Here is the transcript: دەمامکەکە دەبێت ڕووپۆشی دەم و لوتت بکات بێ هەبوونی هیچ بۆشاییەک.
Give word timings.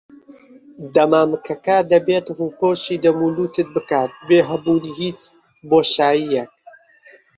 دەمامکەکە 0.93 1.77
دەبێت 1.91 2.25
ڕووپۆشی 2.37 3.01
دەم 3.03 3.17
و 3.23 3.29
لوتت 3.35 3.67
بکات 3.75 4.11
بێ 4.27 4.39
هەبوونی 4.49 4.95
هیچ 4.99 5.19
بۆشاییەک. 5.69 6.51